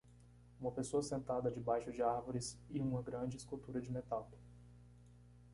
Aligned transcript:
Uma 0.59 0.71
pessoa 0.71 1.03
sentada 1.03 1.51
debaixo 1.51 1.91
de 1.91 2.01
árvores 2.01 2.57
e 2.71 2.79
uma 2.79 3.03
grande 3.03 3.37
escultura 3.37 3.79
de 3.79 3.91
metal. 3.91 4.27